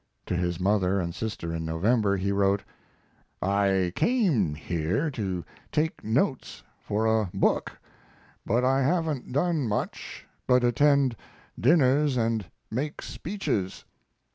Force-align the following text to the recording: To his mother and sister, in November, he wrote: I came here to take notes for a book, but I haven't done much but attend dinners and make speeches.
To 0.25 0.35
his 0.35 0.59
mother 0.59 0.99
and 0.99 1.13
sister, 1.13 1.53
in 1.53 1.63
November, 1.63 2.17
he 2.17 2.31
wrote: 2.31 2.63
I 3.39 3.93
came 3.95 4.55
here 4.55 5.11
to 5.11 5.45
take 5.71 6.03
notes 6.03 6.63
for 6.79 7.05
a 7.05 7.29
book, 7.35 7.73
but 8.43 8.65
I 8.65 8.81
haven't 8.81 9.31
done 9.31 9.67
much 9.67 10.25
but 10.47 10.63
attend 10.63 11.15
dinners 11.59 12.17
and 12.17 12.47
make 12.71 13.03
speeches. 13.03 13.85